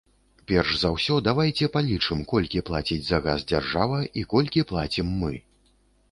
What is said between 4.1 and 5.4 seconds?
і колькі плацім мы.